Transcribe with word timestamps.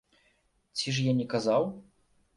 Ці 0.79 0.95
ж 0.95 1.05
я 1.11 1.13
не 1.19 1.29
казаў?! 1.37 1.71